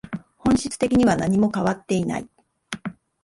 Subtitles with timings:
[0.39, 2.27] 本質的には何も変わっていない